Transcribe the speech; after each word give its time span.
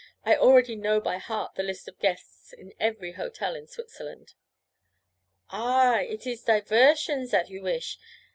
I 0.25 0.35
already 0.35 0.75
know 0.75 0.99
by 0.99 1.19
heart 1.19 1.53
the 1.53 1.61
list 1.61 1.87
of 1.87 1.99
guests 1.99 2.53
in 2.53 2.73
every 2.79 3.11
hotel 3.11 3.55
in 3.55 3.67
Switzerland.' 3.67 4.33
'Ah, 5.51 5.99
it 5.99 6.25
is 6.25 6.41
diversion 6.43 7.27
zat 7.27 7.51
you 7.51 7.61
wish? 7.61 7.99